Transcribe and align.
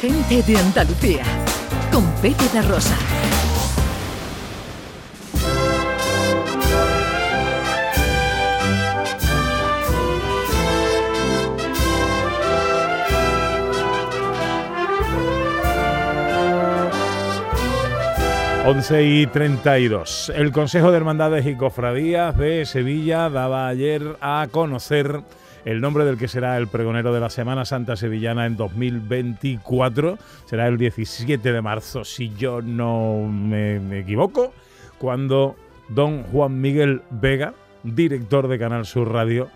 Gente 0.00 0.44
de 0.44 0.56
Andalucía, 0.56 1.24
con 1.92 2.04
Pepe 2.22 2.44
da 2.54 2.62
Rosa. 2.62 2.96
Once 18.64 19.02
y 19.02 19.26
32. 19.26 20.30
El 20.36 20.52
Consejo 20.52 20.92
de 20.92 20.98
Hermandades 20.98 21.44
y 21.44 21.56
Cofradías 21.56 22.38
de 22.38 22.66
Sevilla 22.66 23.28
daba 23.30 23.66
ayer 23.66 24.16
a 24.20 24.46
conocer 24.52 25.22
el 25.64 25.80
nombre 25.80 26.04
del 26.04 26.18
que 26.18 26.28
será 26.28 26.56
el 26.56 26.68
pregonero 26.68 27.12
de 27.12 27.20
la 27.20 27.30
Semana 27.30 27.64
Santa 27.64 27.96
Sevillana 27.96 28.46
en 28.46 28.56
2024. 28.56 30.18
Será 30.44 30.66
el 30.66 30.78
17 30.78 31.52
de 31.52 31.62
marzo, 31.62 32.04
si 32.04 32.34
yo 32.34 32.62
no 32.62 33.26
me, 33.28 33.98
equivoco, 33.98 34.52
cuando 34.98 35.56
don 35.88 36.24
Juan 36.24 36.60
Miguel 36.60 37.02
Vega, 37.10 37.54
director 37.82 38.48
de 38.48 38.58
Canal 38.58 38.86
Sur 38.86 39.12
Radio, 39.12 39.48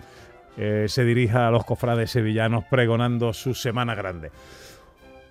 eh, 0.57 0.87
se 0.89 1.05
dirija 1.05 1.49
a 1.49 1.51
los 1.51 1.65
cofrades 1.65 2.11
sevillanos 2.11 2.65
pregonando 2.65 3.33
su 3.33 3.55
Semana 3.55 3.95
Grande. 3.95 4.31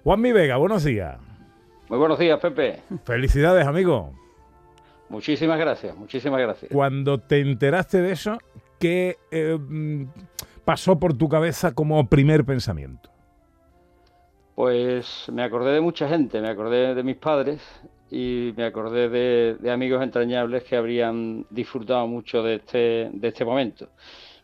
Juan 0.04 0.20
Mi 0.20 0.32
Vega, 0.32 0.58
buenos 0.58 0.84
días. 0.84 1.18
Muy 1.90 2.00
buenos 2.00 2.18
días, 2.18 2.40
Pepe. 2.40 2.82
Felicidades, 3.04 3.68
amigo. 3.68 4.14
Muchísimas 5.10 5.60
gracias, 5.60 5.96
muchísimas 5.96 6.40
gracias. 6.40 6.72
Cuando 6.72 7.20
te 7.20 7.42
enteraste 7.42 8.02
de 8.02 8.14
eso, 8.14 8.38
¿qué 8.80 9.18
eh, 9.30 9.60
pasó 10.72 10.98
por 10.98 11.18
tu 11.18 11.28
cabeza 11.28 11.76
como 11.76 12.08
primer 12.08 12.46
pensamiento? 12.46 13.10
Pues 14.56 15.28
me 15.30 15.44
acordé 15.44 15.74
de 15.74 15.82
mucha 15.82 16.08
gente, 16.08 16.40
me 16.40 16.48
acordé 16.48 16.96
de 16.96 17.04
mis 17.04 17.18
padres 17.18 17.62
y 18.10 18.54
me 18.56 18.64
acordé 18.64 19.10
de, 19.10 19.70
amigos 19.70 20.02
entrañables 20.02 20.64
que 20.64 20.78
habrían 20.78 21.46
disfrutado 21.50 22.08
mucho 22.08 22.42
de 22.42 22.56
este, 22.56 23.10
de 23.12 23.28
este 23.28 23.44
momento. 23.44 23.90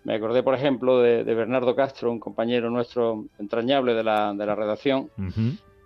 Me 0.03 0.15
acordé, 0.15 0.43
por 0.43 0.53
ejemplo, 0.53 0.99
de, 0.99 1.23
Bernardo 1.23 1.73
Castro, 1.73 2.11
un 2.11 2.19
compañero 2.19 2.69
nuestro 2.69 3.27
entrañable 3.39 3.93
de 3.93 4.03
la, 4.03 4.33
de 4.33 4.45
la 4.45 4.53
redacción, 4.53 5.09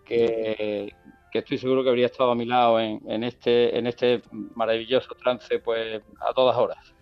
que, 0.03 0.91
que 1.31 1.39
estoy 1.39 1.59
seguro 1.59 1.83
que 1.83 1.89
habría 1.89 2.07
estado 2.07 2.31
a 2.31 2.35
mi 2.35 2.45
lado 2.45 2.79
en, 2.79 3.23
este, 3.23 3.77
en 3.77 3.85
este 3.85 4.23
maravilloso 4.55 5.13
trance 5.13 5.59
pues 5.59 6.01
a 6.19 6.33
todas 6.33 6.57
horas. 6.57 6.95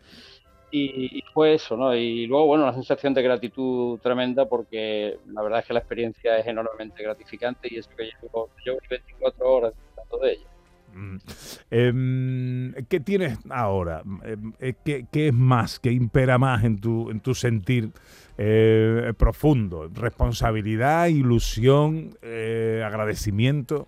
Y, 0.72 1.24
fue 1.34 1.56
eso, 1.56 1.76
¿no? 1.76 1.96
Y 1.96 2.28
luego, 2.28 2.48
bueno, 2.48 2.64
una 2.64 2.74
sensación 2.74 3.14
de 3.14 3.22
gratitud 3.22 4.00
tremenda 4.00 4.48
porque 4.48 5.18
la 5.28 5.42
verdad 5.42 5.60
es 5.60 5.66
que 5.66 5.74
la 5.74 5.80
experiencia 5.80 6.38
es 6.38 6.48
enormemente 6.48 7.02
gratificante 7.02 7.68
y 7.72 7.78
eso 7.78 7.90
que 7.96 8.12
llevo, 8.22 8.50
llevo 8.64 8.78
24 8.90 9.52
horas 9.52 9.74
disfrutando 9.74 10.18
de 10.26 10.32
ella. 10.34 10.46
Mm. 10.94 11.18
Em, 11.72 12.74
¿Qué 12.88 13.00
tienes 13.00 13.38
ahora? 13.50 14.02
Em, 14.24 14.54
eh, 14.60 14.74
¿Qué, 14.84 15.28
es 15.28 15.34
más? 15.34 15.80
¿Qué 15.80 15.92
impera 15.92 16.38
más 16.38 16.64
en 16.64 16.80
tu, 16.80 17.10
en 17.10 17.20
tu 17.20 17.34
sentir 17.36 17.92
eh, 18.38 19.14
profundo? 19.18 19.90
¿Responsabilidad, 19.94 21.08
ilusión, 21.08 22.18
eh, 22.22 22.84
agradecimiento? 22.86 23.88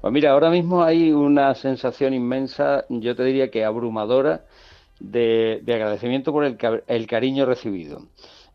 Pues 0.00 0.12
mira, 0.12 0.30
ahora 0.30 0.50
mismo 0.50 0.82
hay 0.82 1.12
una 1.12 1.54
sensación 1.54 2.14
inmensa, 2.14 2.86
yo 2.88 3.14
te 3.14 3.22
diría 3.22 3.50
que 3.50 3.64
abrumadora, 3.64 4.44
de, 5.00 5.62
agradecimiento 5.66 6.32
por 6.32 6.44
el, 6.44 7.06
cariño 7.06 7.46
recibido. 7.46 8.06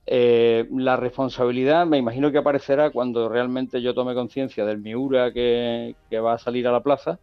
Eh, 0.07 0.67
la 0.71 0.97
responsabilidad 0.97 1.87
me 1.87 1.97
imagino 1.97 2.31
que 2.31 2.37
aparecerá 2.37 2.91
cuando 2.91 3.27
realmente 3.27 3.81
yo 3.81 3.95
tome 3.95 4.13
conciencia 4.13 4.63
del 4.63 4.77
Miura 4.77 5.33
que, 5.33 5.95
que, 6.09 6.19
va 6.19 6.33
a 6.33 6.37
salir 6.37 6.67
a 6.67 6.71
la 6.71 6.83
plaza, 6.83 7.19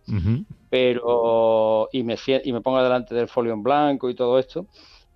pero 0.68 1.88
y 1.92 2.02
me, 2.02 2.16
y 2.44 2.52
me 2.52 2.60
ponga 2.60 2.82
delante 2.82 3.14
del 3.14 3.28
folio 3.28 3.52
en 3.52 3.62
blanco 3.62 4.10
y 4.10 4.14
todo 4.14 4.38
esto 4.38 4.66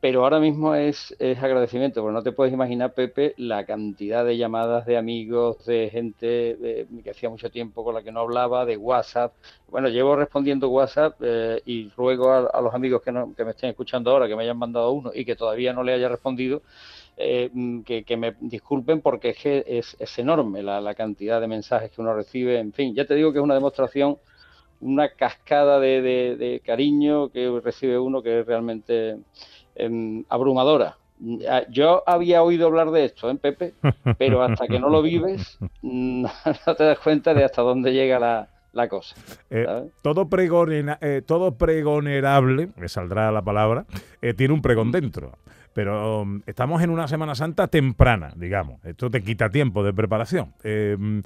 pero 0.06 0.22
ahora 0.22 0.38
mismo 0.38 0.72
es, 0.76 1.16
agradecimiento, 1.18 2.00
porque 2.00 2.14
no 2.14 2.22
te 2.22 2.30
puedes 2.30 2.54
imaginar, 2.54 2.94
Pepe, 2.94 3.34
la 3.38 3.66
cantidad 3.66 4.24
de 4.24 4.36
llamadas 4.36 4.86
de 4.86 4.96
amigos, 4.96 5.66
de 5.66 5.90
gente 5.90 6.86
que 7.02 7.10
hacía 7.10 7.28
mucho 7.28 7.50
tiempo 7.50 7.82
con 7.82 7.92
la 7.92 8.04
que 8.04 8.12
no 8.12 8.20
hablaba, 8.20 8.64
de 8.64 8.76
WhatsApp. 8.76 9.32
Bueno, 9.68 9.88
llevo 9.88 10.14
respondiendo 10.14 10.68
WhatsApp 10.68 11.16
eh, 11.22 11.60
y 11.66 11.88
ruego 11.88 12.32
a, 12.32 12.60
los 12.60 12.72
amigos 12.72 13.02
que, 13.02 13.10
no, 13.10 13.34
que 13.34 13.44
me 13.44 13.50
estén 13.50 13.70
escuchando 13.70 14.12
ahora 14.12 14.28
que 14.28 14.36
me 14.36 14.44
hayan 14.44 14.56
mandado 14.56 14.92
uno 14.92 15.10
y 15.12 15.24
que 15.24 15.34
todavía 15.34 15.72
no 15.72 15.82
le 15.82 15.94
haya 15.94 16.08
respondido, 16.08 16.62
eh, 17.16 17.50
que, 17.84 18.16
me 18.16 18.36
disculpen 18.38 19.00
porque 19.00 19.30
es 19.30 19.38
que 19.38 19.64
es, 19.66 20.18
enorme 20.20 20.62
la, 20.62 20.94
cantidad 20.94 21.40
de 21.40 21.48
mensajes 21.48 21.90
que 21.90 22.00
uno 22.00 22.14
recibe. 22.14 22.60
En 22.60 22.72
fin, 22.72 22.94
ya 22.94 23.06
te 23.06 23.16
digo 23.16 23.32
que 23.32 23.40
es 23.40 23.44
una 23.44 23.54
demostración, 23.54 24.18
una 24.80 25.08
cascada 25.08 25.80
de 25.80 26.62
cariño 26.64 27.28
que 27.30 27.60
recibe 27.60 27.98
uno 27.98 28.22
que 28.22 28.38
es 28.38 28.46
realmente 28.46 29.16
Em, 29.76 30.24
abrumadora. 30.28 30.96
Yo 31.70 32.02
había 32.06 32.42
oído 32.42 32.66
hablar 32.66 32.90
de 32.90 33.06
esto, 33.06 33.30
¿eh, 33.30 33.36
Pepe? 33.36 33.74
Pero 34.18 34.42
hasta 34.42 34.66
que 34.66 34.78
no 34.78 34.88
lo 34.88 35.02
vives, 35.02 35.58
no 35.82 36.30
te 36.76 36.84
das 36.84 36.98
cuenta 36.98 37.32
de 37.34 37.44
hasta 37.44 37.62
dónde 37.62 37.92
llega 37.92 38.18
la, 38.18 38.88
cosa. 38.88 39.16
Eh, 39.50 39.66
todo, 40.02 40.28
eh, 40.30 41.22
todo 41.26 41.56
pregonerable, 41.56 42.68
me 42.76 42.88
saldrá 42.88 43.32
la 43.32 43.42
palabra, 43.42 43.86
eh, 44.20 44.34
tiene 44.34 44.52
un 44.52 44.62
pregón 44.62 44.92
dentro. 44.92 45.32
Pero 45.72 46.22
um, 46.22 46.40
estamos 46.46 46.82
en 46.82 46.88
una 46.88 47.06
Semana 47.06 47.34
Santa 47.34 47.68
temprana, 47.68 48.32
digamos. 48.34 48.82
Esto 48.82 49.10
te 49.10 49.22
quita 49.22 49.50
tiempo 49.50 49.84
de 49.84 49.92
preparación. 49.92 50.54
Mm, 50.64 51.20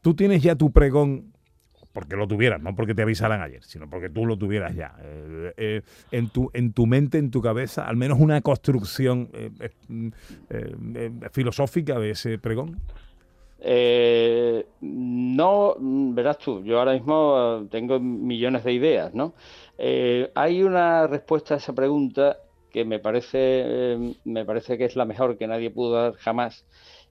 ¿Tú 0.00 0.14
tienes 0.14 0.42
ya 0.42 0.54
tu 0.54 0.70
pregón 0.72 1.35
porque 1.96 2.14
lo 2.14 2.28
tuvieras, 2.28 2.60
no 2.60 2.76
porque 2.76 2.94
te 2.94 3.00
avisaran 3.00 3.40
ayer, 3.40 3.64
sino 3.64 3.88
porque 3.88 4.10
tú 4.10 4.26
lo 4.26 4.36
tuvieras 4.36 4.76
ya. 4.76 4.94
Eh, 5.02 5.54
eh, 5.56 5.82
en, 6.10 6.28
tu, 6.28 6.50
en 6.52 6.74
tu 6.74 6.86
mente, 6.86 7.16
en 7.16 7.30
tu 7.30 7.40
cabeza, 7.40 7.86
al 7.86 7.96
menos 7.96 8.20
una 8.20 8.42
construcción 8.42 9.30
eh, 9.32 9.70
filosófica 11.32 11.98
de 11.98 12.10
ese 12.10 12.38
pregón. 12.38 12.82
no, 14.82 15.76
verás 15.80 16.36
tú, 16.36 16.62
yo 16.64 16.80
ahora 16.80 16.92
mismo 16.92 17.66
tengo 17.70 17.98
millones 17.98 18.62
de 18.64 18.74
ideas, 18.74 19.14
¿no? 19.14 19.32
hay 20.34 20.62
una 20.62 21.06
respuesta 21.06 21.54
a 21.54 21.56
esa 21.56 21.74
pregunta 21.74 22.36
que 22.70 22.84
me 22.84 22.98
parece, 22.98 24.14
me 24.24 24.44
parece 24.44 24.76
que 24.76 24.84
es 24.84 24.96
la 24.96 25.06
mejor 25.06 25.38
que 25.38 25.46
nadie 25.46 25.70
pudo 25.70 25.94
dar 25.94 26.12
jamás 26.16 26.66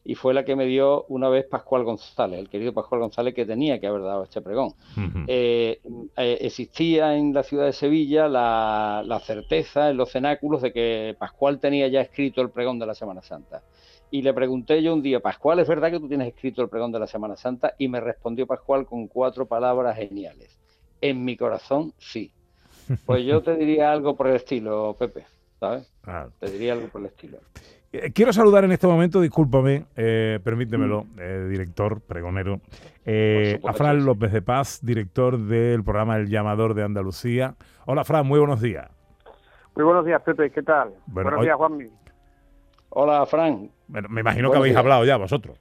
y 0.07 0.13
fue 0.13 0.35
la 0.35 0.45
que 0.45 0.55
me 0.55 0.67
dio 0.67 1.05
una 1.09 1.29
vez 1.29 1.45
Pascual 1.45 1.83
González, 1.83 2.39
el 2.39 2.47
querido 2.47 2.73
Pascual 2.73 3.01
González 3.01 3.33
que 3.33 3.43
tenía 3.43 3.79
que 3.79 3.87
haber 3.87 4.03
dado 4.03 4.23
este 4.23 4.39
pregón. 4.39 4.73
Eh, 5.27 5.81
eh, 6.15 6.37
existía 6.41 7.17
en 7.17 7.33
la 7.33 7.41
ciudad 7.41 7.65
de 7.65 7.73
Sevilla 7.73 8.27
la, 8.27 9.19
certeza 9.25 9.89
en 9.89 9.97
los 9.97 10.11
cenáculos 10.11 10.61
de 10.61 10.71
que 10.71 11.15
Pascual 11.17 11.59
tenía 11.59 11.87
ya 11.87 12.01
escrito 12.01 12.41
el 12.41 12.51
pregón 12.51 12.77
de 12.77 12.85
la 12.85 12.93
Semana 12.93 13.23
Santa. 13.23 13.63
Y 14.11 14.21
le 14.21 14.31
pregunté 14.31 14.83
yo 14.83 14.93
un 14.93 15.01
día, 15.01 15.19
Pascual, 15.19 15.59
¿es 15.59 15.67
verdad 15.67 15.89
que 15.89 15.99
tú 15.99 16.07
tienes 16.07 16.27
escrito 16.27 16.61
el 16.61 16.69
pregón 16.69 16.91
de 16.91 16.99
la 16.99 17.07
Semana 17.07 17.35
Santa? 17.35 17.73
Y 17.79 17.87
me 17.87 17.99
respondió 17.99 18.45
Pascual 18.45 18.85
con 18.85 19.07
cuatro 19.07 19.47
palabras 19.47 19.97
geniales. 19.97 20.55
En 21.01 21.25
mi 21.25 21.35
corazón, 21.35 21.93
sí. 21.97 22.31
Pues 23.07 23.25
yo 23.25 23.41
te 23.41 23.55
diría 23.55 23.91
algo 23.91 24.15
por 24.15 24.27
el 24.27 24.35
estilo, 24.35 24.95
Pepe, 24.99 25.25
¿sabes? 25.59 25.91
Te 26.39 26.51
diría 26.51 26.73
algo 26.73 26.89
por 26.89 27.01
el 27.01 27.07
estilo. 27.07 27.39
Eh, 27.91 28.11
quiero 28.13 28.33
saludar 28.33 28.63
en 28.65 28.71
este 28.71 28.87
momento, 28.87 29.21
discúlpame, 29.21 29.85
eh, 29.95 30.39
permítemelo, 30.43 31.03
mm. 31.03 31.19
eh, 31.19 31.47
director, 31.49 32.01
pregonero, 32.01 32.61
a 33.63 33.73
Fran 33.73 34.05
López 34.05 34.31
de 34.31 34.41
Paz, 34.41 34.79
director 34.83 35.37
del 35.37 35.83
programa 35.83 36.17
El 36.17 36.27
Llamador 36.27 36.73
de 36.73 36.83
Andalucía. 36.83 37.55
Hola, 37.85 38.03
Fran, 38.03 38.25
muy 38.25 38.39
buenos 38.39 38.61
días. 38.61 38.89
Muy 39.75 39.85
buenos 39.85 40.05
días, 40.05 40.21
Pepe, 40.21 40.51
¿qué 40.51 40.63
tal? 40.63 40.93
buenos 41.07 41.41
días, 41.41 41.55
Juanmi. 41.55 41.85
Hola, 42.89 43.25
Fran. 43.25 43.69
me 43.87 44.21
imagino 44.21 44.51
que 44.51 44.57
habéis 44.57 44.75
hablado 44.75 45.03
ya 45.05 45.17
vosotros. 45.17 45.59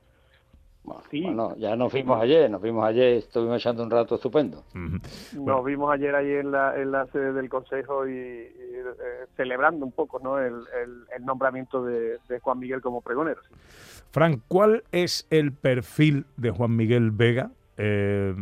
Bueno, 0.85 1.57
ya 1.57 1.77
nos 1.77 1.93
vimos 1.93 2.21
ayer, 2.21 2.51
nos 2.51 2.61
vimos 2.61 2.85
ayer, 2.85 3.19
estuvimos 3.19 3.57
echando 3.57 3.83
un 3.83 3.91
rato 3.91 4.17
estupendo. 4.17 4.65
Nos 5.33 5.65
vimos 5.65 5.93
ayer 5.93 6.15
ahí 6.15 6.31
en 6.33 6.51
la, 6.51 6.79
en 6.81 6.93
la 6.93 7.07
sede 7.07 7.33
del 7.33 7.49
Consejo 7.49 8.07
y, 8.07 8.13
eh, 8.13 8.53
celebrando 9.37 9.87
un 9.87 9.93
poco 9.93 10.19
¿no? 10.19 10.39
el, 10.39 10.55
nombramiento 11.21 11.85
de, 11.85 12.19
Juan 12.41 12.59
Miguel 12.59 12.83
como 12.83 13.01
pregonero. 13.01 13.41
Frank, 14.11 14.43
¿cuál 14.47 14.85
es 14.93 15.27
el 15.31 15.53
perfil 15.53 16.27
de 16.37 16.51
Juan 16.51 16.77
Miguel 16.77 17.11
Vega 17.11 17.51
eh, 17.77 18.35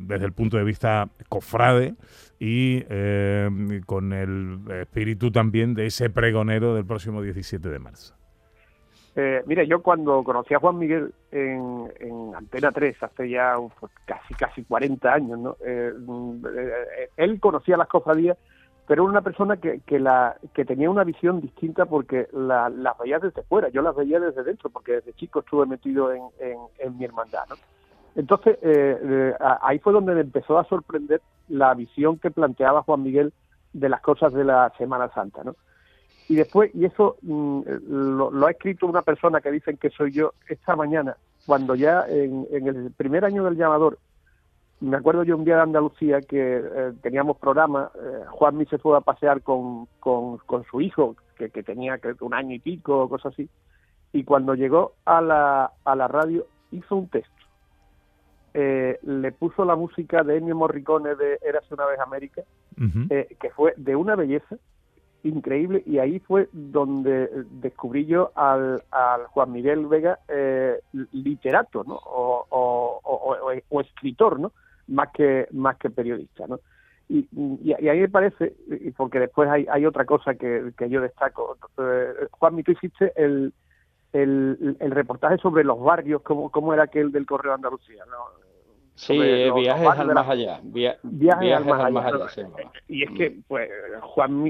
desde 0.00 0.24
el 0.24 0.32
punto 0.32 0.56
de 0.56 0.64
vista 0.64 1.08
cofrade 1.28 1.94
y 2.38 2.82
eh, 2.88 3.80
con 3.84 4.12
el 4.12 4.60
espíritu 4.80 5.30
también 5.30 5.74
de 5.74 5.86
ese 5.86 6.08
pregonero 6.08 6.74
del 6.74 6.86
próximo 6.86 7.20
17 7.20 7.68
de 7.68 7.78
marzo? 7.78 8.19
Eh, 9.16 9.42
mire, 9.46 9.66
yo 9.66 9.82
cuando 9.82 10.22
conocí 10.22 10.54
a 10.54 10.60
Juan 10.60 10.78
Miguel 10.78 11.12
en, 11.32 11.90
en 11.98 12.34
Antena 12.34 12.70
3 12.70 13.02
hace 13.02 13.28
ya 13.28 13.56
casi 14.04 14.34
casi 14.34 14.62
40 14.64 15.12
años, 15.12 15.38
¿no? 15.38 15.56
Eh, 15.64 15.92
mm, 15.98 16.46
eh, 16.46 17.08
él 17.16 17.40
conocía 17.40 17.76
las 17.76 17.88
cofradías 17.88 18.38
pero 18.90 19.04
era 19.04 19.10
una 19.12 19.22
persona 19.22 19.56
que, 19.56 19.80
tenía 20.66 20.90
una 20.90 21.04
visión 21.04 21.40
distinta 21.40 21.86
porque 21.86 22.26
la, 22.32 22.68
las 22.68 22.98
veía 22.98 23.20
desde 23.20 23.44
fuera, 23.44 23.68
yo 23.68 23.82
las 23.82 23.94
veía 23.94 24.18
desde 24.18 24.42
dentro, 24.42 24.68
porque 24.68 24.94
desde 24.94 25.12
chico 25.12 25.38
estuve 25.38 25.64
metido 25.64 26.12
en, 26.12 26.98
mi 26.98 27.04
hermandad. 27.04 27.44
Entonces, 28.16 28.58
eh, 28.62 29.32
ahí 29.62 29.78
fue 29.78 29.92
donde 29.92 30.14
me 30.14 30.22
empezó 30.22 30.58
a 30.58 30.64
sorprender 30.64 31.22
la 31.48 31.72
visión 31.74 32.18
que 32.18 32.32
planteaba 32.32 32.82
Juan 32.82 33.04
Miguel 33.04 33.32
de 33.72 33.88
las 33.88 34.00
cosas 34.00 34.32
de 34.32 34.42
la 34.42 34.72
Semana 34.76 35.08
Santa. 35.14 35.44
¿no? 35.44 35.54
Y 36.28 36.36
después, 36.36 36.70
y 36.74 36.84
eso 36.84 37.16
mm, 37.22 37.62
lo, 37.88 38.46
ha 38.46 38.50
escrito 38.50 38.86
una 38.86 39.02
persona 39.02 39.40
que 39.40 39.50
dicen 39.50 39.76
que 39.76 39.90
soy 39.90 40.12
yo 40.12 40.34
esta 40.48 40.76
mañana, 40.76 41.16
cuando 41.46 41.74
ya 41.74 42.04
en, 42.08 42.46
en 42.50 42.66
el 42.68 42.90
primer 42.92 43.24
año 43.24 43.44
del 43.44 43.56
llamador 43.56 43.98
me 44.80 44.96
acuerdo 44.96 45.24
yo 45.24 45.36
un 45.36 45.44
día 45.44 45.56
de 45.56 45.62
Andalucía 45.62 46.20
que 46.22 46.56
eh, 46.56 46.92
teníamos 47.02 47.36
programa, 47.36 47.90
eh, 47.94 48.24
Juanmi 48.28 48.64
se 48.66 48.78
fue 48.78 48.96
a 48.96 49.02
pasear 49.02 49.42
con, 49.42 49.86
con, 50.00 50.40
su 50.70 50.80
hijo, 50.80 51.16
que, 51.36 51.50
que 51.50 51.62
tenía 51.62 51.98
creo 51.98 52.16
un 52.22 52.34
año 52.34 52.54
y 52.54 52.60
pico 52.60 53.02
o 53.02 53.08
cosas 53.08 53.34
así, 53.34 53.48
y 54.12 54.24
cuando 54.24 54.54
llegó 54.54 54.94
a 55.04 55.20
la, 55.20 55.72
a 55.84 55.94
la 55.94 56.08
radio 56.08 56.46
hizo 56.72 56.96
un 56.96 57.08
texto. 57.08 57.34
Eh, 58.52 58.98
le 59.02 59.30
puso 59.32 59.64
la 59.64 59.76
música 59.76 60.24
de 60.24 60.38
Ennio 60.38 60.56
Morricone 60.56 61.14
de 61.14 61.38
Érase 61.42 61.74
una 61.74 61.86
vez 61.86 62.00
América, 62.00 62.42
eh, 63.10 63.36
que 63.38 63.50
fue 63.50 63.74
de 63.76 63.94
una 63.94 64.16
belleza 64.16 64.56
increíble, 65.22 65.82
y 65.86 65.98
ahí 65.98 66.18
fue 66.20 66.48
donde 66.52 67.28
descubrí 67.50 68.06
yo 68.06 68.30
al, 68.34 68.82
al 68.90 69.26
Juan 69.26 69.52
Miguel 69.52 69.86
Vega 69.86 70.18
literato, 71.12 71.84
¿no? 71.84 71.94
O, 71.94 73.00
o, 73.68 73.80
escritor, 73.80 74.40
¿no? 74.40 74.52
más 74.90 75.10
que 75.12 75.46
más 75.52 75.76
que 75.76 75.90
periodista, 75.90 76.46
¿no? 76.46 76.60
Y, 77.08 77.26
y, 77.32 77.72
ahí 77.72 78.00
me 78.00 78.08
parece, 78.08 78.54
y 78.68 78.92
porque 78.92 79.18
después 79.18 79.48
hay, 79.48 79.66
hay 79.68 79.84
otra 79.84 80.04
cosa 80.04 80.34
que, 80.34 80.72
que 80.78 80.88
yo 80.88 81.00
destaco. 81.00 81.56
Eh, 81.78 82.28
Juan, 82.30 82.62
tú 82.62 82.70
hiciste 82.70 83.12
el, 83.16 83.52
el, 84.12 84.76
el, 84.78 84.90
reportaje 84.92 85.38
sobre 85.38 85.64
los 85.64 85.80
barrios, 85.80 86.22
cómo, 86.22 86.50
cómo 86.50 86.72
era 86.72 86.84
aquel 86.84 87.10
del 87.10 87.26
Correo 87.26 87.52
Andalucía, 87.52 88.04
¿no? 88.06 88.49
Sí, 89.00 89.18
eh, 89.18 89.50
viajes 89.54 89.88
al 89.88 90.12
más 90.12 90.28
allá. 90.28 90.60
viajes, 90.62 91.52
al 91.54 91.64
más, 91.64 92.06
allá. 92.06 92.46
y 92.86 93.02
es 93.02 93.10
que, 93.12 93.34
pues, 93.48 93.70
Juan, 94.02 94.44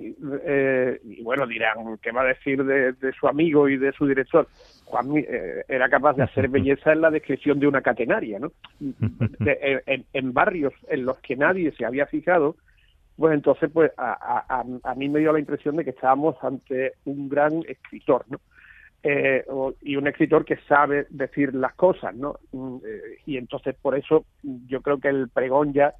eh, 0.44 1.00
y 1.04 1.22
bueno, 1.22 1.46
dirán, 1.46 1.96
¿qué 2.02 2.10
va 2.10 2.22
a 2.22 2.24
decir 2.24 2.64
de, 2.64 2.92
de 2.94 3.12
su 3.12 3.28
amigo 3.28 3.68
y 3.68 3.76
de 3.76 3.92
su 3.92 4.08
director? 4.08 4.48
Juan 4.86 5.16
eh, 5.18 5.62
era 5.68 5.88
capaz 5.88 6.14
de 6.14 6.24
hacer 6.24 6.48
belleza 6.48 6.92
en 6.92 7.00
la 7.00 7.12
descripción 7.12 7.60
de 7.60 7.68
una 7.68 7.80
catenaria, 7.80 8.40
¿no? 8.40 8.50
en, 8.80 10.32
barrios 10.32 10.74
en 10.88 11.04
los 11.04 11.18
que 11.18 11.36
nadie 11.36 11.70
se 11.70 11.84
había 11.84 12.06
fijado, 12.06 12.56
pues 13.16 13.34
entonces, 13.34 13.70
pues, 13.72 13.92
a, 13.98 14.64
a, 14.82 14.94
mí 14.96 15.08
me 15.08 15.20
dio 15.20 15.32
la 15.32 15.38
impresión 15.38 15.76
de 15.76 15.84
que 15.84 15.90
estábamos 15.90 16.34
ante 16.42 16.94
un 17.04 17.28
gran 17.28 17.62
escritor, 17.68 18.24
¿no? 18.28 18.40
Eh, 19.02 19.44
y 19.80 19.96
un 19.96 20.06
escritor 20.08 20.44
que 20.44 20.58
sabe 20.68 21.06
decir 21.08 21.54
las 21.54 21.74
cosas, 21.74 22.14
¿no? 22.14 22.36
Mm, 22.52 22.76
eh, 22.84 23.18
y 23.24 23.38
entonces 23.38 23.74
por 23.80 23.96
eso 23.96 24.26
yo 24.66 24.82
creo 24.82 25.00
que 25.00 25.08
el 25.08 25.30
pregón 25.30 25.72
ya 25.72 25.94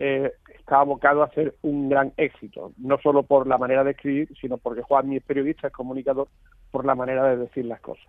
eh, 0.00 0.32
está 0.58 0.80
abocado 0.80 1.22
a 1.22 1.30
ser 1.30 1.54
un 1.62 1.88
gran 1.88 2.12
éxito, 2.16 2.72
no 2.78 2.98
solo 2.98 3.22
por 3.22 3.46
la 3.46 3.56
manera 3.56 3.84
de 3.84 3.92
escribir, 3.92 4.28
sino 4.40 4.58
porque 4.58 4.82
Juan, 4.82 5.08
mi 5.08 5.16
es 5.16 5.22
periodista, 5.22 5.68
es 5.68 5.72
comunicador, 5.72 6.26
por 6.72 6.84
la 6.84 6.96
manera 6.96 7.24
de 7.28 7.36
decir 7.36 7.66
las 7.66 7.80
cosas. 7.80 8.06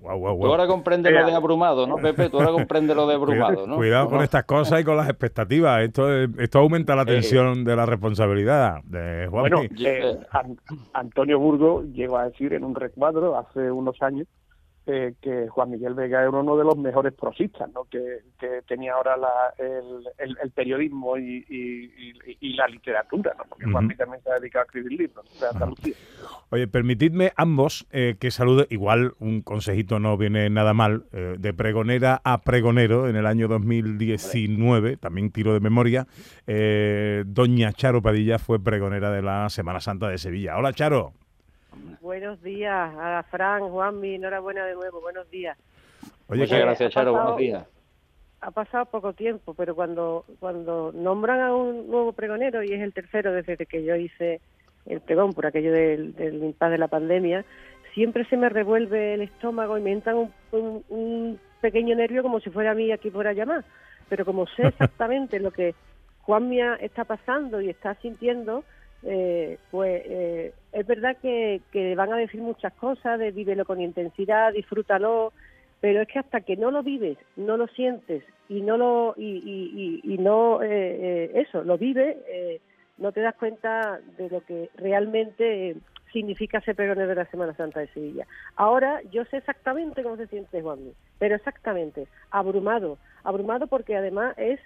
Tú 0.00 0.46
ahora 0.46 0.66
comprendes 0.66 1.12
lo 1.12 1.26
de 1.26 1.34
abrumado, 1.34 1.86
¿no, 1.86 1.96
Pepe? 1.96 2.30
Tú 2.30 2.38
ahora 2.38 2.52
comprendes 2.52 2.96
lo 2.96 3.06
de 3.06 3.14
abrumado, 3.14 3.66
¿no? 3.66 3.76
Cuidado 3.76 4.08
con 4.08 4.22
estas 4.22 4.44
cosas 4.44 4.80
y 4.80 4.84
con 4.84 4.96
las 4.96 5.08
expectativas. 5.08 5.82
Esto, 5.82 6.10
esto 6.38 6.58
aumenta 6.58 6.96
la 6.96 7.04
tensión 7.04 7.64
de 7.64 7.76
la 7.76 7.84
responsabilidad 7.84 8.82
de 8.84 9.26
Juan. 9.28 9.42
Bueno, 9.42 9.62
eh, 9.78 10.18
Antonio 10.94 11.38
Burgo 11.38 11.84
llegó 11.84 12.16
a 12.16 12.24
decir 12.24 12.54
en 12.54 12.64
un 12.64 12.74
recuadro 12.74 13.38
hace 13.38 13.70
unos 13.70 14.00
años 14.00 14.26
eh, 14.86 15.14
que 15.20 15.46
Juan 15.48 15.70
Miguel 15.70 15.92
Vega 15.92 16.20
era 16.20 16.30
uno 16.30 16.56
de 16.56 16.64
los 16.64 16.76
mejores 16.76 17.12
prosistas 17.12 17.70
¿no? 17.72 17.84
que, 17.84 18.22
tenía 18.66 18.94
ahora 18.94 19.14
el, 19.58 20.50
periodismo 20.52 21.18
y, 21.18 22.54
la 22.56 22.66
literatura, 22.66 23.34
¿no? 23.36 23.44
porque 23.48 23.66
Juan 23.70 23.84
Miguel 23.84 23.98
también 23.98 24.22
se 24.22 24.30
ha 24.30 24.38
dedicado 24.38 24.62
a 24.62 24.66
escribir 24.66 24.92
libros 24.98 25.40
de 25.40 25.46
Andalucía. 25.46 25.94
Oye, 26.48 26.66
permitidme 26.66 27.32
ambos 27.36 27.86
eh, 27.90 28.16
que 28.18 28.30
salude, 28.30 28.66
igual 28.70 29.12
un 29.20 29.42
consejito 29.42 29.98
no 29.98 30.16
viene 30.16 30.48
nada 30.48 30.72
mal, 30.72 31.04
eh, 31.12 31.36
de 31.38 31.52
pregonera 31.52 32.20
a 32.24 32.40
pregonero 32.40 33.08
en 33.08 33.16
el 33.16 33.26
año 33.26 33.48
2019, 33.48 34.96
también 34.96 35.30
tiro 35.30 35.52
de 35.52 35.60
memoria, 35.60 36.06
doña 37.26 37.72
Charo 37.72 38.02
Padilla 38.02 38.38
fue 38.38 38.58
pregonera 38.58 39.10
de 39.10 39.22
la 39.22 39.50
Semana 39.50 39.80
Santa 39.80 40.08
de 40.08 40.18
Sevilla. 40.18 40.56
Hola 40.56 40.72
Charo. 40.72 41.19
Buenos 42.00 42.42
días 42.42 42.92
a 42.98 43.22
Fran, 43.30 43.68
Juanmi, 43.68 44.14
enhorabuena 44.14 44.64
de 44.64 44.74
nuevo, 44.74 45.00
buenos 45.00 45.30
días. 45.30 45.56
Oye, 46.28 46.42
Muchas 46.42 46.60
gracias, 46.60 46.92
Charo, 46.92 47.12
buenos 47.12 47.36
días. 47.36 47.66
Ha 48.40 48.50
pasado 48.50 48.86
poco 48.86 49.12
tiempo, 49.12 49.52
pero 49.54 49.74
cuando, 49.74 50.24
cuando 50.38 50.92
nombran 50.92 51.40
a 51.40 51.54
un 51.54 51.90
nuevo 51.90 52.12
pregonero, 52.12 52.62
y 52.62 52.72
es 52.72 52.80
el 52.80 52.94
tercero 52.94 53.32
desde 53.32 53.66
que 53.66 53.84
yo 53.84 53.96
hice 53.96 54.40
el 54.86 55.00
pregón 55.00 55.34
por 55.34 55.46
aquello 55.46 55.72
del, 55.72 56.14
del 56.14 56.54
de 56.58 56.78
la 56.78 56.88
pandemia, 56.88 57.44
siempre 57.94 58.24
se 58.26 58.36
me 58.36 58.48
revuelve 58.48 59.14
el 59.14 59.22
estómago 59.22 59.76
y 59.76 59.82
me 59.82 59.92
entra 59.92 60.14
un, 60.14 60.32
un, 60.52 61.38
pequeño 61.60 61.94
nervio 61.94 62.22
como 62.22 62.40
si 62.40 62.48
fuera 62.48 62.70
a 62.70 62.74
mí 62.74 62.90
aquí 62.90 63.10
por 63.10 63.26
allá 63.26 63.44
más. 63.44 63.64
Pero 64.08 64.24
como 64.24 64.46
sé 64.46 64.62
exactamente 64.68 65.38
lo 65.38 65.50
que 65.50 65.74
Juanmi 66.22 66.60
está 66.80 67.04
pasando 67.04 67.60
y 67.60 67.68
está 67.68 67.94
sintiendo, 67.96 68.64
eh, 69.02 69.58
pues 69.70 70.02
eh, 70.04 70.52
es 70.72 70.86
verdad 70.86 71.16
que, 71.20 71.60
van 71.96 72.12
a 72.12 72.16
decir 72.16 72.40
muchas 72.40 72.72
cosas 72.74 73.18
de 73.18 73.30
vívelo 73.30 73.64
con 73.64 73.80
intensidad, 73.80 74.52
disfrútalo, 74.52 75.32
pero 75.80 76.02
es 76.02 76.08
que 76.08 76.18
hasta 76.18 76.42
que 76.42 76.56
no 76.56 76.70
lo 76.70 76.82
vives, 76.82 77.16
no 77.36 77.56
lo 77.56 77.66
sientes 77.68 78.22
y 78.48 78.60
no 78.60 78.76
lo 78.76 79.14
y, 79.16 80.00
y, 80.04 80.18
no 80.18 80.62
eh, 80.62 81.30
eso 81.34 81.64
lo 81.64 81.78
vives, 81.78 82.16
no 82.98 83.12
te 83.12 83.20
das 83.20 83.34
cuenta 83.36 84.00
de 84.18 84.28
lo 84.28 84.44
que 84.44 84.68
realmente 84.76 85.76
significa 86.12 86.60
ser 86.60 86.76
pregonero 86.76 87.08
de 87.08 87.14
la 87.14 87.30
Semana 87.30 87.54
Santa 87.54 87.80
de 87.80 87.88
Sevilla. 87.88 88.26
Ahora 88.56 89.00
yo 89.10 89.24
sé 89.26 89.38
exactamente 89.38 90.02
cómo 90.02 90.16
se 90.16 90.26
siente 90.26 90.60
Juan, 90.60 90.80
pero 91.18 91.36
exactamente 91.36 92.06
abrumado, 92.30 92.98
abrumado 93.24 93.66
porque 93.68 93.96
además 93.96 94.34
es 94.36 94.60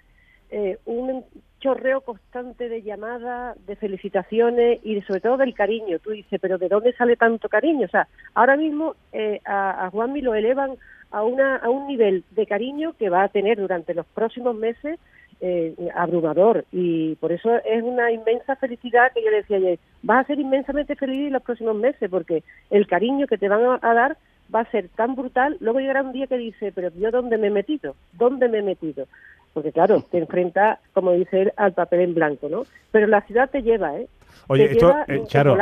eh, 0.49 0.77
un 0.85 1.23
chorreo 1.59 2.01
constante 2.01 2.69
de 2.69 2.83
llamadas, 2.83 3.57
de 3.65 3.75
felicitaciones 3.75 4.79
y 4.83 5.01
sobre 5.01 5.21
todo 5.21 5.37
del 5.37 5.53
cariño. 5.53 5.99
Tú 5.99 6.11
dices, 6.11 6.39
pero 6.39 6.57
¿de 6.57 6.69
dónde 6.69 6.93
sale 6.93 7.15
tanto 7.15 7.49
cariño? 7.49 7.85
O 7.85 7.89
sea, 7.89 8.07
ahora 8.35 8.55
mismo 8.55 8.95
eh, 9.13 9.41
a, 9.45 9.85
a 9.85 9.89
Juanmi 9.89 10.21
lo 10.21 10.35
elevan 10.35 10.77
a, 11.11 11.23
una, 11.23 11.55
a 11.57 11.69
un 11.69 11.87
nivel 11.87 12.23
de 12.31 12.45
cariño 12.45 12.93
que 12.99 13.09
va 13.09 13.23
a 13.23 13.29
tener 13.29 13.57
durante 13.57 13.93
los 13.93 14.05
próximos 14.05 14.55
meses 14.55 14.99
eh, 15.41 15.73
abrumador. 15.95 16.65
Y 16.71 17.15
por 17.15 17.31
eso 17.31 17.55
es 17.65 17.83
una 17.83 18.11
inmensa 18.11 18.55
felicidad 18.57 19.11
que 19.13 19.23
yo 19.23 19.31
le 19.31 19.37
decía 19.37 19.57
ayer, 19.57 19.79
vas 20.03 20.23
a 20.23 20.27
ser 20.27 20.39
inmensamente 20.39 20.95
feliz 20.95 21.27
en 21.27 21.33
los 21.33 21.43
próximos 21.43 21.75
meses 21.75 22.09
porque 22.09 22.43
el 22.69 22.85
cariño 22.87 23.27
que 23.27 23.37
te 23.37 23.49
van 23.49 23.63
a, 23.63 23.79
a 23.81 23.93
dar 23.93 24.17
va 24.53 24.59
a 24.59 24.71
ser 24.71 24.89
tan 24.89 25.15
brutal, 25.15 25.57
luego 25.59 25.79
llegará 25.79 26.03
un 26.03 26.11
día 26.11 26.27
que 26.27 26.37
dice, 26.37 26.71
pero 26.71 26.89
yo 26.95 27.09
dónde 27.09 27.37
me 27.37 27.47
he 27.47 27.51
metido, 27.51 27.95
dónde 28.13 28.47
me 28.47 28.59
he 28.59 28.61
metido 28.61 29.07
porque 29.55 29.71
claro, 29.71 30.03
te 30.11 30.17
enfrenta, 30.17 30.79
como 30.91 31.13
dice 31.13 31.43
él, 31.43 31.53
al 31.55 31.71
papel 31.71 32.01
en 32.01 32.13
blanco, 32.13 32.49
¿no? 32.49 32.65
Pero 32.91 33.07
la 33.07 33.21
ciudad 33.21 33.49
te 33.49 33.63
lleva, 33.63 33.97
¿eh? 33.97 34.07
Oye, 34.47 34.65
esto, 34.69 34.93
eh, 35.07 35.23
Charo, 35.27 35.57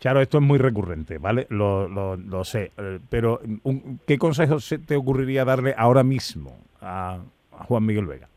Charo, 0.00 0.22
esto 0.22 0.38
es 0.38 0.42
muy 0.42 0.58
recurrente, 0.58 1.18
¿vale? 1.18 1.46
Lo, 1.50 1.86
lo, 1.86 2.16
lo 2.16 2.42
sé, 2.42 2.72
eh, 2.78 2.98
pero 3.10 3.38
¿qué 4.06 4.16
consejos 4.16 4.74
te 4.86 4.96
ocurriría 4.96 5.44
darle 5.44 5.74
ahora 5.76 6.02
mismo 6.02 6.56
a, 6.80 7.18
Juan 7.50 7.84
Miguel 7.84 8.06
Vega? 8.06 8.28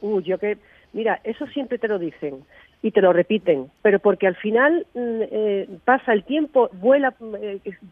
Uh, 0.00 0.20
yo 0.22 0.38
que, 0.38 0.56
mira, 0.94 1.20
eso 1.24 1.46
siempre 1.48 1.76
te 1.76 1.86
lo 1.86 1.98
dicen 1.98 2.42
y 2.82 2.90
te 2.90 3.02
lo 3.02 3.12
repiten, 3.12 3.70
pero 3.82 3.98
porque 3.98 4.26
al 4.26 4.36
final 4.36 4.86
mm, 4.94 5.20
eh, 5.30 5.68
pasa 5.84 6.14
el 6.14 6.24
tiempo, 6.24 6.70
vuela, 6.72 7.14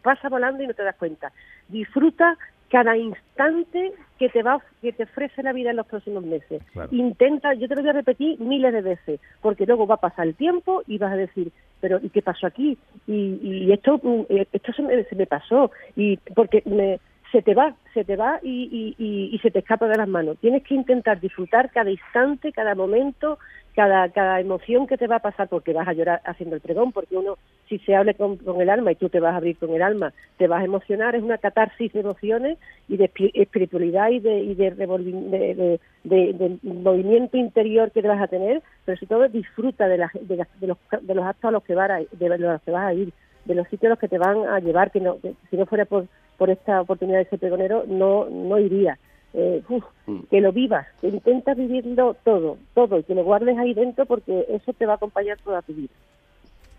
pasa 0.01 0.27
volando 0.27 0.63
y 0.63 0.67
no 0.67 0.73
te 0.73 0.83
das 0.83 0.95
cuenta. 0.95 1.31
Disfruta 1.67 2.35
cada 2.69 2.97
instante 2.97 3.93
que 4.19 4.29
te 4.29 4.43
va 4.43 4.59
que 4.81 4.91
te 4.91 5.03
ofrece 5.03 5.43
la 5.43 5.53
vida 5.53 5.71
en 5.71 5.77
los 5.77 5.87
próximos 5.87 6.23
meses. 6.23 6.61
Intenta, 6.91 7.53
yo 7.53 7.67
te 7.67 7.75
lo 7.75 7.81
voy 7.81 7.89
a 7.89 7.93
repetir 7.93 8.39
miles 8.39 8.73
de 8.73 8.81
veces, 8.81 9.19
porque 9.41 9.65
luego 9.65 9.87
va 9.87 9.95
a 9.95 10.01
pasar 10.01 10.27
el 10.27 10.35
tiempo 10.35 10.81
y 10.87 10.97
vas 10.97 11.13
a 11.13 11.17
decir, 11.17 11.51
pero 11.79 11.99
¿y 12.01 12.09
qué 12.09 12.21
pasó 12.21 12.47
aquí? 12.47 12.77
Y, 13.07 13.39
y 13.41 13.71
esto 13.71 13.99
mm, 14.01 14.25
eh, 14.29 14.47
esto 14.51 14.73
se 14.73 15.15
me, 15.15 15.27
pasó 15.27 15.71
y 15.95 16.17
porque 16.35 16.63
me, 16.65 16.99
se 17.31 17.41
te 17.41 17.53
va, 17.53 17.75
se 17.93 18.03
te 18.03 18.15
va 18.15 18.39
y, 18.41 18.95
y, 18.97 19.39
se 19.39 19.51
te 19.51 19.59
escapa 19.59 19.87
de 19.87 19.97
las 19.97 20.07
manos. 20.07 20.37
Tienes 20.39 20.63
que 20.63 20.75
intentar 20.75 21.19
disfrutar 21.19 21.71
cada 21.71 21.91
instante, 21.91 22.51
cada 22.51 22.75
momento, 22.75 23.37
cada, 23.77 24.09
cada 24.09 24.39
emoción 24.39 24.87
que 24.87 24.97
te 24.97 25.05
va 25.05 25.17
a 25.17 25.19
pasar, 25.19 25.47
porque 25.49 25.71
vas 25.71 25.87
a 25.87 25.93
llorar 25.93 26.19
haciendo 26.25 26.55
el 26.55 26.63
pregón, 26.63 26.91
porque 26.91 27.15
uno, 27.15 27.37
si 27.69 27.77
se 27.77 27.95
hable 27.95 28.15
con, 28.15 28.39
el 28.59 28.71
alma 28.71 28.91
y 28.91 28.95
tú 28.95 29.07
te 29.07 29.19
vas 29.19 29.35
a 29.35 29.37
abrir 29.37 29.55
con 29.55 29.69
el 29.69 29.83
alma, 29.83 30.13
te 30.37 30.47
vas 30.47 30.61
a 30.61 30.65
emocionar, 30.65 31.13
es 31.13 31.21
una 31.21 31.37
catarsis 31.37 31.93
de 31.93 31.99
emociones 31.99 32.57
y 32.87 32.97
de 32.97 33.11
espiritualidad 33.35 34.09
y 34.09 34.19
de, 34.19 34.39
y 34.39 34.55
de, 34.55 34.71
de, 34.71 36.57
movimiento 36.63 37.37
interior 37.37 37.91
que 37.91 38.01
te 38.01 38.07
vas 38.07 38.19
a 38.19 38.27
tener, 38.27 38.63
pero 38.83 38.97
sobre 38.97 39.09
todo 39.09 39.27
disfruta 39.29 39.87
de, 39.87 39.99
los, 39.99 40.09
de 40.21 41.13
los 41.13 41.25
actos 41.25 41.49
a 41.49 41.51
los 41.51 41.63
que, 41.63 41.75
vas 41.75 41.91
a, 41.91 41.97
de 41.99 42.37
los 42.39 42.61
que 42.63 42.71
vas 42.71 42.87
a 42.87 42.93
ir, 42.95 43.13
de 43.45 43.53
los 43.53 43.67
sitios 43.67 43.89
a 43.89 43.93
los 43.93 43.99
que 43.99 44.07
te 44.07 44.17
van 44.17 44.43
a 44.47 44.59
llevar, 44.59 44.89
que, 44.89 45.01
no, 45.01 45.19
si 45.51 45.55
no 45.55 45.67
fuera 45.67 45.85
por 45.85 46.07
por 46.37 46.49
esta 46.49 46.81
oportunidad 46.81 47.19
de 47.19 47.25
ser 47.25 47.39
pregonero, 47.39 47.83
no, 47.87 48.29
no 48.29 48.59
iría. 48.59 48.97
Eh, 49.39 49.61
mm. 50.07 50.21
que 50.31 50.41
lo 50.41 50.51
vivas, 50.51 50.87
que 50.99 51.09
intentas 51.09 51.55
vivirlo 51.55 52.15
todo, 52.23 52.57
todo, 52.73 52.97
y 52.97 53.03
que 53.03 53.13
lo 53.13 53.23
guardes 53.23 53.55
ahí 53.59 53.75
dentro 53.75 54.07
porque 54.07 54.47
eso 54.49 54.73
te 54.73 54.87
va 54.87 54.93
a 54.93 54.95
acompañar 54.95 55.37
toda 55.43 55.61
tu 55.61 55.73
vida. 55.73 55.93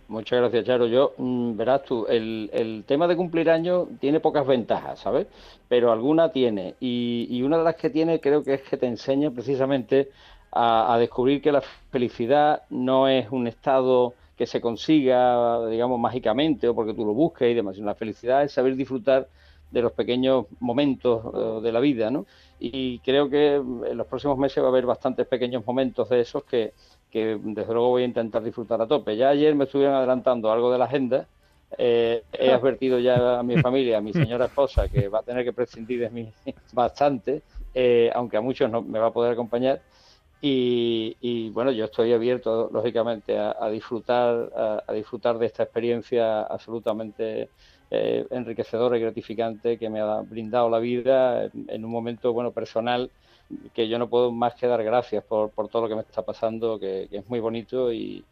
Muchas 0.09 0.41
gracias, 0.41 0.65
Charo. 0.65 0.89
Yo, 0.89 1.13
mm, 1.19 1.57
verás 1.57 1.85
tú, 1.85 2.07
el, 2.09 2.51
el, 2.53 2.83
tema 2.85 3.07
de 3.07 3.15
cumplir 3.15 3.49
años 3.49 3.87
tiene 4.01 4.19
pocas 4.19 4.45
ventajas, 4.45 4.99
¿sabes? 4.99 5.29
Pero 5.69 5.93
alguna 5.93 6.33
tiene. 6.33 6.75
Y, 6.81 7.29
y, 7.31 7.45
una 7.45 7.59
de 7.59 7.63
las 7.63 7.77
que 7.77 7.91
tiene 7.91 8.19
creo 8.19 8.43
que 8.43 8.55
es 8.55 8.63
que 8.63 8.77
te 8.77 8.87
enseña 8.87 9.31
precisamente 9.31 10.09
a, 10.51 10.93
a, 10.93 10.99
descubrir 10.99 11.41
que 11.41 11.53
la 11.53 11.61
felicidad 11.93 12.63
no 12.71 13.07
es 13.07 13.31
un 13.31 13.47
estado 13.47 14.15
que 14.37 14.47
se 14.47 14.61
consiga, 14.61 15.65
digamos, 15.69 16.01
mágicamente 16.01 16.67
o 16.67 16.75
porque 16.75 16.95
tú 16.95 17.05
lo 17.05 17.15
busques 17.15 17.49
y 17.49 17.55
demás. 17.55 17.79
La 17.79 17.95
felicidad 17.95 18.43
es 18.43 18.51
saber 18.51 18.75
disfrutar 18.75 19.29
de 19.71 19.83
los 19.83 19.93
pequeños 19.93 20.47
momentos 20.61 21.23
eh, 21.35 21.63
de 21.63 21.73
la 21.73 21.81
vida, 21.81 22.11
¿no? 22.11 22.27
Y 22.59 22.99
creo 23.01 23.29
que 23.29 23.57
en 23.57 23.97
los 23.97 24.07
próximos 24.07 24.39
meses 24.39 24.63
va 24.63 24.69
a 24.69 24.71
haber 24.71 24.87
bastantes 24.87 25.27
pequeños 25.27 25.65
momentos 25.67 26.09
de 26.09 26.21
esos 26.21 26.45
que, 26.45 26.73
que 27.11 27.39
desde 27.43 27.73
luego 27.73 27.91
voy 27.91 28.03
a 28.03 28.07
intentar 28.07 28.43
disfrutar 28.43 28.81
a 28.81 28.87
tope. 28.87 29.17
Ya 29.17 29.29
ayer 29.31 29.55
me 29.55 29.65
estuvieron 29.65 29.95
adelantando 29.95 30.51
algo 30.51 30.73
de 30.73 30.79
la 30.79 30.85
agenda. 30.87 31.27
Eh, 31.77 32.23
he 32.33 32.51
advertido 32.51 32.99
ya 32.99 33.39
a 33.39 33.43
mi 33.43 33.57
familia, 33.63 33.99
a 33.99 34.01
mi 34.01 34.13
señora 34.13 34.47
esposa, 34.47 34.89
que 34.89 35.09
va 35.09 35.21
a 35.21 35.23
tener 35.23 35.45
que 35.45 35.53
prescindir 35.53 36.01
de 36.01 36.11
mí 36.11 36.33
bastante, 36.73 37.43
eh, 37.75 38.11
aunque 38.15 38.37
a 38.37 38.41
muchos 38.41 38.71
no 38.71 38.83
me 38.83 38.99
va 38.99 39.09
a 39.09 39.13
poder 39.13 39.33
acompañar. 39.33 39.81
Y, 40.41 41.51
bueno, 41.51 41.73
yo 41.73 41.87
estoy 41.87 42.13
abierto, 42.13 42.71
lógicamente, 42.73 43.37
a, 43.37 43.69
disfrutar, 43.71 44.83
a, 44.87 44.93
disfrutar 44.93 45.37
de 45.37 45.47
esta 45.47 45.65
experiencia 45.65 46.43
absolutamente 46.43 47.51
eh, 47.91 48.27
enriquecedora 48.31 48.97
y 48.97 49.01
gratificante 49.01 49.79
que 49.79 49.89
me 49.89 50.01
ha 50.01 50.21
brindado 50.21 50.69
la 50.69 50.79
vida 50.79 51.45
en, 51.45 51.85
un 51.85 51.91
momento 51.91 52.33
bueno 52.33 52.53
personal 52.53 53.11
que 53.75 53.89
yo 53.89 53.99
no 53.99 54.09
puedo 54.09 54.31
más 54.31 54.55
que 54.55 54.67
dar 54.67 54.85
gracias 54.85 55.25
por, 55.25 55.51
por 55.51 55.69
todo 55.69 55.83
lo 55.83 55.89
que 55.89 55.95
me 55.95 56.03
está 56.03 56.23
pasando, 56.23 56.79
que, 56.79 57.09
es 57.11 57.29
muy 57.29 57.41
bonito 57.41 57.91
y, 57.91 58.23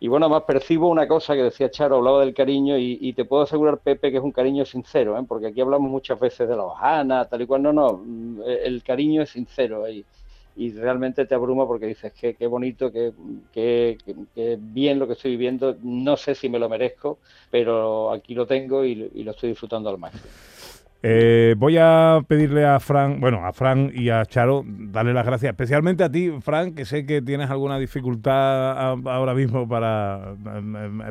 y 0.00 0.08
bueno, 0.08 0.28
más 0.28 0.42
percibo 0.42 0.88
una 0.88 1.06
cosa 1.06 1.34
que 1.34 1.44
decía 1.44 1.70
Charo, 1.70 1.96
hablaba 1.96 2.20
del 2.20 2.34
cariño 2.34 2.76
y, 2.76 3.12
te 3.12 3.24
puedo 3.24 3.44
asegurar, 3.44 3.78
Pepe, 3.78 4.10
que 4.10 4.18
es 4.18 4.22
un 4.22 4.32
cariño 4.32 4.64
sincero, 4.64 5.18
¿eh? 5.18 5.24
porque 5.26 5.46
aquí 5.46 5.60
hablamos 5.60 5.90
muchas 5.90 6.18
veces 6.18 6.48
de 6.48 6.56
la 6.56 6.64
hojana, 6.64 7.24
tal 7.26 7.42
y 7.42 7.46
cual, 7.46 7.62
no, 7.62 7.72
no, 7.72 8.02
el 8.44 8.82
cariño 8.82 9.22
es 9.22 9.30
sincero. 9.30 9.88
Y, 9.88 10.04
y 10.56 10.72
realmente 10.72 11.26
te 11.26 11.34
abruma 11.34 11.66
porque 11.66 11.86
dices 11.86 12.12
que 12.12 12.34
qué 12.34 12.46
bonito, 12.46 12.90
que, 12.90 13.12
que, 13.52 13.98
bien 14.58 14.98
lo 14.98 15.06
que 15.06 15.12
estoy 15.12 15.32
viviendo, 15.32 15.76
no 15.82 16.16
sé 16.16 16.34
si 16.34 16.48
me 16.48 16.58
lo 16.58 16.68
merezco, 16.68 17.18
pero 17.50 18.10
aquí 18.12 18.34
lo 18.34 18.46
tengo 18.46 18.84
y, 18.84 19.10
y 19.14 19.22
lo 19.22 19.32
estoy 19.32 19.50
disfrutando 19.50 19.90
al 19.90 19.98
máximo. 19.98 20.55
Eh, 21.08 21.54
voy 21.56 21.76
a 21.78 22.18
pedirle 22.26 22.64
a 22.64 22.80
Fran, 22.80 23.20
bueno, 23.20 23.46
a 23.46 23.52
Fran 23.52 23.92
y 23.94 24.10
a 24.10 24.26
Charo, 24.26 24.64
darle 24.66 25.14
las 25.14 25.24
gracias, 25.24 25.50
especialmente 25.50 26.02
a 26.02 26.10
ti, 26.10 26.32
Fran, 26.40 26.74
que 26.74 26.84
sé 26.84 27.06
que 27.06 27.22
tienes 27.22 27.48
alguna 27.48 27.78
dificultad 27.78 28.76
ahora 29.06 29.32
mismo 29.32 29.68
para, 29.68 30.34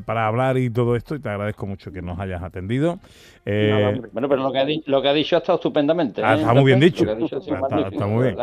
para 0.05 0.27
hablar 0.27 0.57
y 0.57 0.69
todo 0.69 0.97
esto, 0.97 1.15
y 1.15 1.21
te 1.21 1.29
agradezco 1.29 1.65
mucho 1.65 1.93
que 1.93 2.01
nos 2.01 2.19
hayas 2.19 2.43
atendido. 2.43 2.99
Eh, 3.45 4.01
bueno, 4.11 4.27
pero 4.27 4.41
lo 4.41 4.51
que, 4.51 4.59
ha 4.59 4.65
lo 4.87 5.01
que 5.01 5.07
ha 5.07 5.13
dicho 5.13 5.37
ha 5.37 5.39
estado 5.39 5.59
estupendamente. 5.59 6.21
Ah, 6.21 6.35
¿eh? 6.35 6.39
está 6.39 6.53
muy 6.53 6.65
bien 6.65 6.79
dicho. 6.81 7.05
Está, 7.09 8.05
muy 8.07 8.23
bien. 8.23 8.37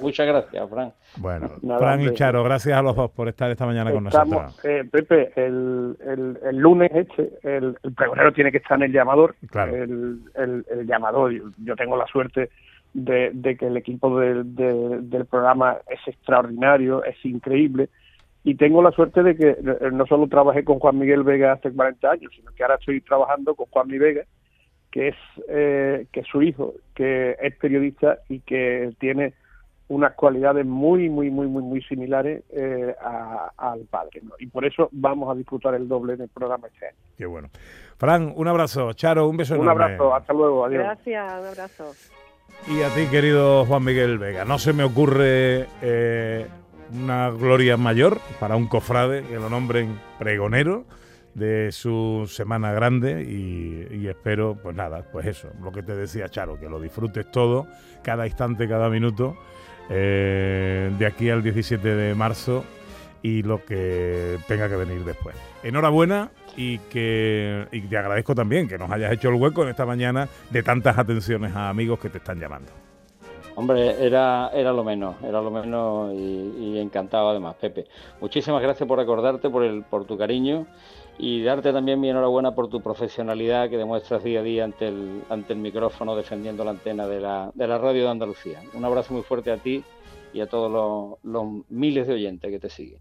muchas 0.00 0.26
gracias, 0.26 0.70
Fran. 0.70 0.92
Bueno, 1.16 1.50
Fran 1.78 2.02
y 2.02 2.12
Charo, 2.12 2.44
gracias 2.44 2.78
a 2.78 2.82
los 2.82 2.94
dos 2.94 3.10
por 3.10 3.28
estar 3.28 3.50
esta 3.50 3.66
mañana 3.66 3.90
con 3.90 4.04
nosotros. 4.04 4.60
Pepe, 4.62 5.32
el, 5.34 5.96
el, 6.44 6.56
lunes 6.58 6.92
este, 6.94 7.32
el, 7.42 7.74
pregonero 7.96 8.32
tiene 8.32 8.52
que 8.52 8.58
estar 8.58 8.76
en 8.76 8.84
el 8.84 8.92
llamador. 8.92 9.34
Claro. 9.50 9.74
el 9.74 10.22
el 10.80 10.86
llamador. 10.86 11.32
Yo 11.58 11.76
tengo 11.76 11.96
la 11.96 12.06
suerte 12.06 12.50
de, 12.94 13.56
que 13.58 13.66
el 13.66 13.76
equipo 13.76 14.18
del 14.18 15.26
programa 15.30 15.78
es 15.88 16.00
extraordinario, 16.06 17.04
es 17.04 17.16
increíble. 17.24 17.88
Y 18.44 18.54
tengo 18.54 18.80
la 18.80 18.92
suerte 18.92 19.24
de 19.24 19.36
que 19.36 19.48
eh, 19.48 19.90
no 19.92 20.06
solo 20.06 20.28
trabajé 20.28 20.62
con 20.64 20.78
Juan 20.78 20.98
Miguel 20.98 21.24
Vega 21.24 21.52
hace 21.52 21.72
40 21.72 22.08
años, 22.08 22.32
sino 22.34 22.52
que 22.52 22.62
ahora 22.62 22.76
estoy 22.76 23.00
trabajando 23.00 23.56
con 23.56 23.66
Juan 23.66 23.88
Miguel 23.88 24.00
Vega, 24.00 24.24
que 24.92 25.08
es, 25.08 25.16
eh, 25.48 26.06
que 26.12 26.20
es 26.20 26.26
su 26.28 26.42
hijo, 26.42 26.74
que 26.94 27.36
es 27.40 27.56
periodista 27.56 28.18
y 28.28 28.38
que 28.40 28.94
tiene 29.00 29.34
unas 29.88 30.14
cualidades 30.14 30.66
muy, 30.66 31.08
muy, 31.08 31.30
muy, 31.30 31.46
muy, 31.46 31.62
muy 31.62 31.82
similares 31.82 32.42
eh, 32.50 32.94
al 33.56 33.80
padre. 33.88 34.22
Y 34.38 34.46
por 34.46 34.64
eso 34.64 34.88
vamos 34.92 35.30
a 35.30 35.34
disfrutar 35.34 35.74
el 35.74 35.86
doble 35.86 36.14
en 36.14 36.22
el 36.22 36.28
programa 36.28 36.66
este 36.68 36.86
año. 36.86 36.96
Qué 37.16 37.26
bueno. 37.26 37.48
Fran, 37.96 38.32
un 38.34 38.48
abrazo. 38.48 38.92
Charo, 38.94 39.28
un 39.28 39.36
beso 39.36 39.54
un 39.54 39.62
enorme. 39.62 39.84
Un 39.84 39.92
abrazo, 39.92 40.14
hasta 40.14 40.32
luego, 40.32 40.64
adiós. 40.64 40.82
Gracias, 40.82 41.40
un 41.40 41.46
abrazo. 41.46 41.92
Y 42.68 42.82
a 42.82 42.88
ti, 42.94 43.06
querido 43.10 43.64
Juan 43.64 43.84
Miguel 43.84 44.18
Vega, 44.18 44.44
no 44.44 44.58
se 44.58 44.72
me 44.72 44.82
ocurre 44.82 45.66
eh, 45.82 46.46
una 46.92 47.30
gloria 47.30 47.76
mayor 47.76 48.18
para 48.40 48.56
un 48.56 48.66
cofrade 48.66 49.22
que 49.22 49.36
lo 49.36 49.48
nombren 49.48 50.00
pregonero 50.18 50.84
de 51.34 51.70
su 51.70 52.24
semana 52.28 52.72
grande 52.72 53.22
y, 53.22 53.86
y, 53.94 54.08
espero, 54.08 54.56
pues 54.60 54.74
nada, 54.74 55.04
pues 55.12 55.26
eso, 55.26 55.50
lo 55.62 55.70
que 55.70 55.82
te 55.82 55.94
decía 55.94 56.30
Charo, 56.30 56.58
que 56.58 56.68
lo 56.68 56.80
disfrutes 56.80 57.30
todo, 57.30 57.66
cada 58.02 58.26
instante, 58.26 58.66
cada 58.66 58.88
minuto 58.88 59.36
eh, 59.90 60.90
de 60.98 61.06
aquí 61.06 61.30
al 61.30 61.42
17 61.42 61.94
de 61.94 62.14
marzo 62.14 62.64
y 63.22 63.42
lo 63.42 63.64
que 63.64 64.38
tenga 64.46 64.68
que 64.68 64.76
venir 64.76 65.04
después. 65.04 65.36
Enhorabuena 65.62 66.30
y 66.56 66.78
que 66.78 67.66
y 67.72 67.80
te 67.82 67.98
agradezco 67.98 68.34
también 68.34 68.68
que 68.68 68.78
nos 68.78 68.90
hayas 68.90 69.12
hecho 69.12 69.28
el 69.28 69.34
hueco 69.34 69.62
en 69.62 69.70
esta 69.70 69.84
mañana 69.84 70.28
de 70.50 70.62
tantas 70.62 70.96
atenciones 70.98 71.54
a 71.54 71.68
amigos 71.68 71.98
que 71.98 72.08
te 72.08 72.18
están 72.18 72.38
llamando. 72.38 72.70
Hombre, 73.56 74.04
era, 74.04 74.50
era 74.52 74.70
lo 74.72 74.84
menos, 74.84 75.16
era 75.22 75.40
lo 75.40 75.50
menos 75.50 76.12
y, 76.12 76.52
y 76.58 76.78
encantado 76.78 77.30
además, 77.30 77.56
Pepe. 77.58 77.86
Muchísimas 78.20 78.62
gracias 78.62 78.86
por 78.86 79.00
acordarte, 79.00 79.48
por, 79.48 79.64
el, 79.64 79.82
por 79.82 80.04
tu 80.04 80.18
cariño 80.18 80.66
y 81.18 81.42
darte 81.42 81.72
también 81.72 82.00
mi 82.00 82.10
enhorabuena 82.10 82.54
por 82.54 82.68
tu 82.68 82.80
profesionalidad 82.80 83.70
que 83.70 83.78
demuestras 83.78 84.22
día 84.22 84.40
a 84.40 84.42
día 84.42 84.64
ante 84.64 84.88
el, 84.88 85.22
ante 85.30 85.54
el 85.54 85.58
micrófono 85.58 86.14
defendiendo 86.14 86.64
la 86.64 86.72
antena 86.72 87.06
de 87.06 87.20
la, 87.20 87.50
de 87.54 87.66
la 87.66 87.78
radio 87.78 88.04
de 88.04 88.10
Andalucía. 88.10 88.60
Un 88.74 88.84
abrazo 88.84 89.14
muy 89.14 89.22
fuerte 89.22 89.50
a 89.50 89.56
ti 89.56 89.82
y 90.32 90.40
a 90.40 90.46
todos 90.46 91.18
los, 91.22 91.64
miles 91.70 92.06
de 92.06 92.14
oyentes 92.14 92.50
que 92.50 92.58
te 92.58 92.68
siguen. 92.68 93.00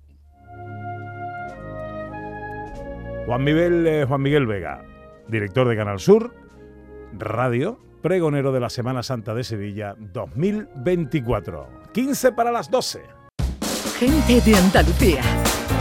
Juan 3.26 3.44
Miguel, 3.44 3.88
eh, 3.88 4.06
Juan 4.08 4.22
Miguel 4.22 4.46
Vega, 4.46 4.86
director 5.28 5.68
de 5.68 5.76
Canal 5.76 6.00
Sur, 6.00 6.34
radio, 7.18 7.80
pregonero 8.02 8.52
de 8.52 8.60
la 8.60 8.70
Semana 8.70 9.04
Santa 9.04 9.34
de 9.34 9.44
Sevilla 9.44 9.96
2024. 9.98 11.68
15 11.92 12.32
para 12.34 12.52
las 12.52 12.70
12. 12.70 13.02
Gente 13.98 14.42
de 14.42 14.56
Andalucía, 14.56 15.22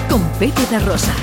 con 0.08 0.22
Pepe 0.38 0.62
de 0.70 0.78
Rosa. 0.80 1.14